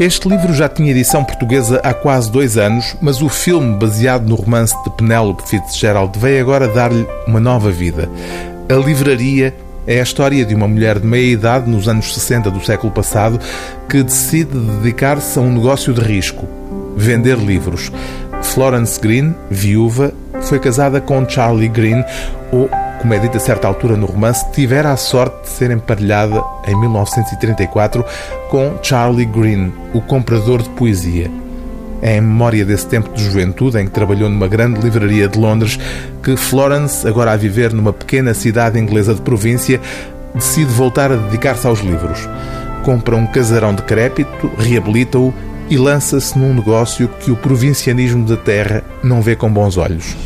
Este 0.00 0.30
livro 0.30 0.54
já 0.54 0.66
tinha 0.66 0.92
edição 0.92 1.22
portuguesa 1.22 1.78
há 1.84 1.92
quase 1.92 2.32
dois 2.32 2.56
anos, 2.56 2.96
mas 3.02 3.20
o 3.20 3.28
filme, 3.28 3.76
baseado 3.76 4.26
no 4.26 4.34
romance 4.34 4.74
de 4.82 4.88
Penélope 4.96 5.46
Fitzgerald, 5.46 6.18
veio 6.18 6.40
agora 6.40 6.68
dar-lhe 6.68 7.06
uma 7.26 7.38
nova 7.38 7.70
vida. 7.70 8.08
A 8.66 8.74
livraria 8.76 9.54
é 9.86 10.00
a 10.00 10.02
história 10.02 10.42
de 10.42 10.54
uma 10.54 10.66
mulher 10.66 10.98
de 10.98 11.06
meia 11.06 11.30
idade, 11.30 11.68
nos 11.68 11.86
anos 11.86 12.14
60 12.14 12.50
do 12.50 12.64
século 12.64 12.90
passado, 12.90 13.38
que 13.90 14.02
decide 14.02 14.58
dedicar-se 14.58 15.38
a 15.38 15.42
um 15.42 15.52
negócio 15.52 15.92
de 15.92 16.00
risco: 16.00 16.48
vender 16.96 17.36
livros. 17.36 17.92
Florence 18.40 18.98
Green, 18.98 19.34
viúva, 19.50 20.14
foi 20.40 20.58
casada 20.58 20.98
com 20.98 21.28
Charlie 21.28 21.68
Green, 21.68 22.02
ou, 22.50 22.70
como 23.00 23.14
é 23.14 23.18
dito 23.18 23.38
a 23.38 23.40
certa 23.40 23.66
altura 23.66 23.96
no 23.96 24.04
romance, 24.04 24.44
tivera 24.52 24.92
a 24.92 24.96
sorte 24.96 25.44
de 25.44 25.48
ser 25.48 25.70
emparelhada 25.70 26.42
em 26.66 26.78
1934 26.78 28.04
com 28.50 28.78
Charlie 28.82 29.24
Green, 29.24 29.72
o 29.94 30.02
comprador 30.02 30.62
de 30.62 30.68
poesia. 30.70 31.30
É 32.02 32.16
em 32.16 32.20
memória 32.20 32.64
desse 32.64 32.86
tempo 32.86 33.10
de 33.12 33.24
juventude 33.24 33.78
em 33.78 33.86
que 33.86 33.90
trabalhou 33.90 34.28
numa 34.28 34.48
grande 34.48 34.80
livraria 34.80 35.28
de 35.28 35.38
Londres 35.38 35.78
que 36.22 36.36
Florence, 36.36 37.06
agora 37.08 37.32
a 37.32 37.36
viver 37.36 37.72
numa 37.72 37.92
pequena 37.92 38.34
cidade 38.34 38.78
inglesa 38.78 39.14
de 39.14 39.22
província, 39.22 39.80
decide 40.34 40.70
voltar 40.70 41.10
a 41.10 41.16
dedicar-se 41.16 41.66
aos 41.66 41.80
livros. 41.80 42.28
Compra 42.84 43.16
um 43.16 43.26
casarão 43.26 43.74
decrépito, 43.74 44.50
reabilita-o 44.58 45.32
e 45.70 45.76
lança-se 45.78 46.38
num 46.38 46.52
negócio 46.52 47.08
que 47.20 47.30
o 47.30 47.36
provincianismo 47.36 48.26
da 48.26 48.36
terra 48.36 48.82
não 49.02 49.22
vê 49.22 49.36
com 49.36 49.50
bons 49.50 49.76
olhos. 49.76 50.16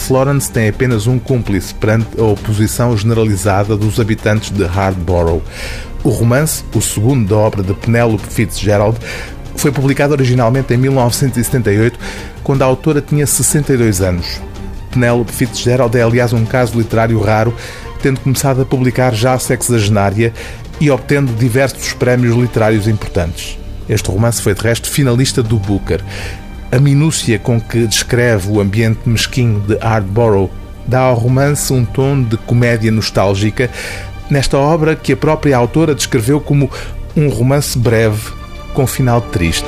Florence 0.00 0.50
tem 0.50 0.68
apenas 0.68 1.06
um 1.06 1.18
cúmplice 1.18 1.74
perante 1.74 2.20
a 2.20 2.24
oposição 2.24 2.96
generalizada 2.96 3.76
dos 3.76 4.00
habitantes 4.00 4.50
de 4.50 4.64
Hardborough. 4.64 5.42
O 6.02 6.08
romance, 6.08 6.64
o 6.74 6.80
segundo 6.80 7.28
da 7.28 7.36
obra 7.36 7.62
de 7.62 7.74
Penelope 7.74 8.26
Fitzgerald, 8.26 8.98
foi 9.56 9.70
publicado 9.70 10.14
originalmente 10.14 10.72
em 10.72 10.76
1978, 10.76 11.98
quando 12.42 12.62
a 12.62 12.64
autora 12.64 13.00
tinha 13.00 13.26
62 13.26 14.00
anos. 14.00 14.40
Penelope 14.90 15.32
Fitzgerald 15.32 15.96
é, 15.96 16.02
aliás, 16.02 16.32
um 16.32 16.44
caso 16.44 16.78
literário 16.78 17.20
raro, 17.20 17.54
tendo 18.02 18.20
começado 18.20 18.62
a 18.62 18.64
publicar 18.64 19.14
já 19.14 19.38
sexagenária 19.38 20.32
e 20.80 20.90
obtendo 20.90 21.32
diversos 21.34 21.92
prémios 21.92 22.34
literários 22.34 22.88
importantes. 22.88 23.58
Este 23.88 24.10
romance 24.10 24.40
foi, 24.40 24.54
de 24.54 24.62
resto, 24.62 24.88
finalista 24.88 25.42
do 25.42 25.58
Booker. 25.58 26.02
A 26.72 26.78
minúcia 26.78 27.36
com 27.38 27.60
que 27.60 27.84
descreve 27.86 28.48
o 28.48 28.60
ambiente 28.60 29.00
mesquinho 29.04 29.58
de 29.60 29.76
Ardborough 29.80 30.50
dá 30.86 31.00
ao 31.00 31.16
romance 31.16 31.72
um 31.72 31.84
tom 31.84 32.22
de 32.22 32.36
comédia 32.36 32.92
nostálgica, 32.92 33.68
nesta 34.30 34.56
obra 34.56 34.94
que 34.94 35.12
a 35.12 35.16
própria 35.16 35.56
autora 35.56 35.94
descreveu 35.94 36.40
como 36.40 36.70
um 37.16 37.28
romance 37.28 37.76
breve 37.76 38.32
com 38.72 38.86
final 38.86 39.20
triste. 39.20 39.66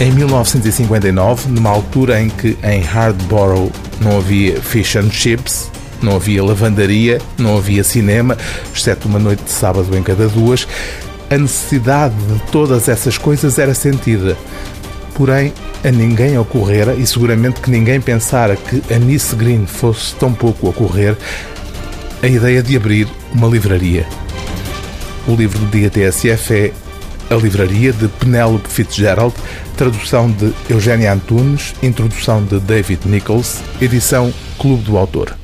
Em 0.00 0.12
1959, 0.12 1.48
numa 1.48 1.70
altura 1.70 2.20
em 2.20 2.28
que 2.28 2.56
em 2.62 2.80
Hardborough 2.80 3.72
não 4.00 4.18
havia 4.18 4.60
fish 4.60 4.96
and 4.96 5.10
chips, 5.10 5.70
não 6.00 6.16
havia 6.16 6.44
lavandaria, 6.44 7.20
não 7.38 7.56
havia 7.56 7.82
cinema, 7.82 8.36
exceto 8.72 9.08
uma 9.08 9.18
noite 9.18 9.42
de 9.44 9.50
sábado 9.50 9.96
em 9.96 10.02
cada 10.02 10.28
duas, 10.28 10.66
a 11.30 11.38
necessidade 11.38 12.14
de 12.14 12.40
todas 12.52 12.88
essas 12.88 13.18
coisas 13.18 13.58
era 13.58 13.74
sentida. 13.74 14.36
Porém, 15.14 15.52
a 15.84 15.90
ninguém 15.90 16.36
ocorrera, 16.38 16.94
e 16.94 17.06
seguramente 17.06 17.60
que 17.60 17.70
ninguém 17.70 18.00
pensara 18.00 18.56
que 18.56 18.82
a 18.92 18.98
Nice 18.98 19.34
Green 19.36 19.66
fosse 19.66 20.14
tão 20.16 20.32
pouco 20.32 20.68
ocorrer, 20.68 21.16
a 22.22 22.26
ideia 22.26 22.62
de 22.62 22.76
abrir 22.76 23.06
uma 23.32 23.46
livraria. 23.46 24.06
O 25.28 25.34
livro 25.34 25.58
do 25.58 25.66
dia 25.66 25.88
TSF 25.88 26.54
é 26.54 26.72
A 27.30 27.34
Livraria 27.36 27.92
de 27.92 28.08
Penélope 28.08 28.68
Fitzgerald, 28.68 29.34
tradução 29.76 30.30
de 30.30 30.52
Eugénia 30.68 31.12
Antunes, 31.12 31.74
introdução 31.82 32.44
de 32.44 32.58
David 32.60 33.00
Nichols, 33.06 33.60
edição 33.80 34.32
Clube 34.58 34.82
do 34.82 34.98
Autor. 34.98 35.43